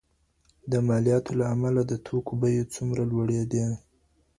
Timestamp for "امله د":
1.55-1.93